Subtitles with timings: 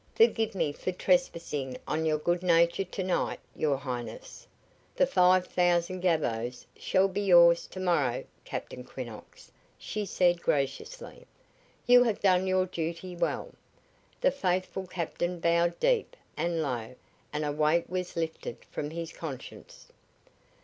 [0.15, 4.47] "Forgive me for trespassing on your good nature tonight, your Highness.
[4.95, 11.27] "The five thousand gavvos shall be yours tomorrow, Captain Quinnox," she said, graciously.
[11.85, 13.53] "You have done your duty well."
[14.21, 16.95] The faithful captain bowed deep and low
[17.31, 19.89] and a weight was lifted from his conscience.